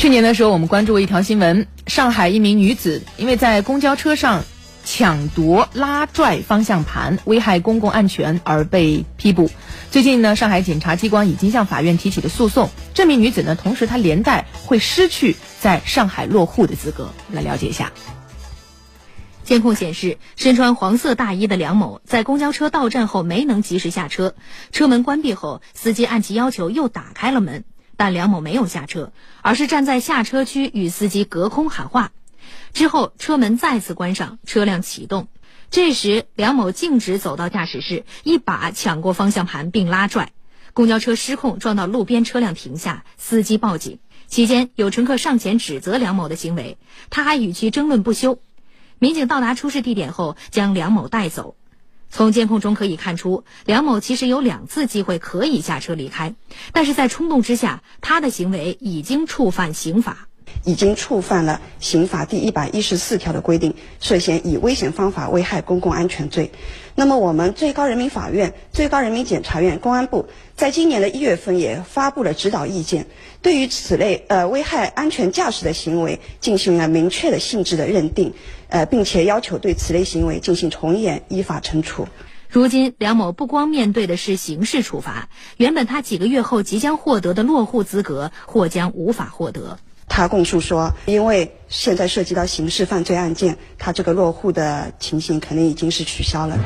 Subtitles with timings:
[0.00, 4.44] 去年的时候，我们关注过一条新闻：上海一名女子因为在公交车上
[4.82, 9.50] 抢夺、拉拽方向盘，危害公共安全而被批捕。
[9.90, 12.70] 最近呢，上海检察机关已经向法院提起了诉讼。
[12.94, 17.10] 这名女子呢，同时她连带会失去在上海落户的资格。
[17.30, 17.92] 来了解一下。
[19.44, 24.34] 监控显示，身穿黄色大衣的梁某在公交车到站后没能及时下车，
[24.72, 27.64] 车门关闭后，司机按其要求又打开了门。
[28.00, 29.12] 但梁某没有下车，
[29.42, 32.12] 而是站在下车区与司机隔空喊话。
[32.72, 35.28] 之后车门再次关上，车辆启动。
[35.70, 40.32] 这时梁某径直走到驾驶室，一把抢过方向盘并拉拽，
[40.72, 43.98] 公交车失控撞到路边车辆停下，司机报警。
[44.26, 46.78] 期间有乘客上前指责梁某的行为，
[47.10, 48.40] 他还与其争论不休。
[48.98, 51.54] 民警到达出事地点后，将梁某带走。
[52.10, 56.34] 从监控中可以看出，梁某其实有两次机会可以下车离开，
[56.72, 60.26] 但是在冲动之下，他的行为已经触犯刑法，
[60.64, 66.50] 已经触犯了刑法第一百一十四条的规定，涉嫌以危险方法危害公共安全罪。
[66.94, 73.06] 那么，我们最高人民法院、最高人民检察院、公安部在今年的一月份也发布了指导意见，
[73.40, 78.34] 对于此类呃危害安全驾驶的行为进行了明确的性质的认定。
[78.68, 82.06] 呃，并且要求对此类行为进行从严依法惩处。
[82.48, 89.78] 如今，梁某不光面对的是刑事处罚，原本他几个月后即将获得的落户资格或将无法获得。
[90.10, 96.58] 他供述说，因为现在涉及到刑事犯罪案件，他这个落户的情形肯定已经是取消了。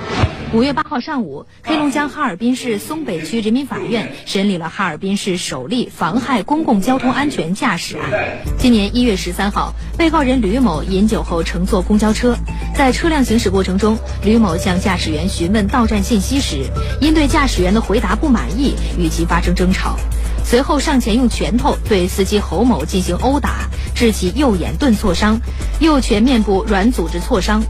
[0.54, 8.10] 五月八号上午，黑龙江哈尔滨市松北区人民法院审理了哈尔滨市首例妨害公共交通安全驾驶案。
[8.58, 12.34] 今年一月十三号，被告人吕某饮酒后乘坐公交车，
[12.74, 16.64] 在车辆行驶过程中，吕某向驾驶员询问到站信息时，
[17.00, 19.96] 因对驾驶员的回答不满意，与其发生争吵。
[20.44, 25.40] 随后上前用拳头对司机侯某进行殴打，致其右眼钝挫伤，
[25.80, 27.62] 右拳面部软组织挫伤。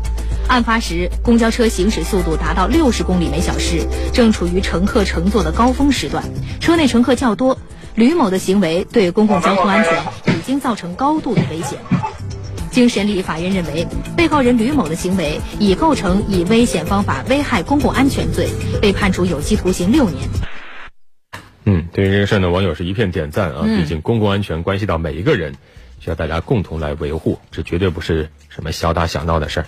[0.49, 6.25] 案发时，公交车行驶速度达到六十公里每小时，正处于乘客乘坐的高峰时段，
[6.61, 7.57] 车内乘客较多。
[7.95, 11.79] 吕某的行为对公共交通安全已经造成高度的危险。
[12.71, 13.87] 经审理，法院认为，
[14.17, 18.49] 被告人吕某的行为已构成以危险方法危害公共安全罪，
[18.83, 20.29] 被判处有期徒刑六年。
[21.65, 23.63] 嗯，对于这个事儿呢，网友是一片点赞啊！
[23.65, 25.55] 毕竟公共安全关系到每一个人，
[25.99, 29.67] 需要大家共同来维护，这绝对不是什么小打小闹的事儿。